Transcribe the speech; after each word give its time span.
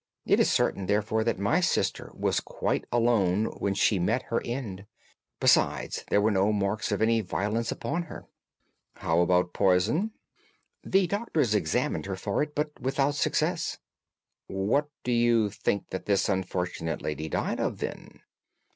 It 0.25 0.39
is 0.39 0.49
certain, 0.51 0.87
therefore, 0.87 1.23
that 1.25 1.37
my 1.37 1.59
sister 1.59 2.09
was 2.15 2.39
quite 2.39 2.85
alone 2.91 3.45
when 3.59 3.75
she 3.75 3.99
met 3.99 4.23
her 4.31 4.41
end. 4.43 4.87
Besides, 5.39 6.05
there 6.09 6.19
were 6.19 6.31
no 6.31 6.51
marks 6.51 6.91
of 6.91 7.03
any 7.03 7.21
violence 7.21 7.71
upon 7.71 8.01
her." 8.05 8.25
"How 8.95 9.19
about 9.19 9.53
poison?" 9.53 10.09
"The 10.83 11.05
doctors 11.05 11.53
examined 11.53 12.07
her 12.07 12.15
for 12.15 12.41
it, 12.41 12.55
but 12.55 12.71
without 12.81 13.13
success." 13.13 13.77
"What 14.47 14.89
do 15.03 15.11
you 15.11 15.51
think 15.51 15.91
that 15.91 16.07
this 16.07 16.27
unfortunate 16.29 17.03
lady 17.03 17.29
died 17.29 17.59
of, 17.59 17.77
then?" 17.77 18.21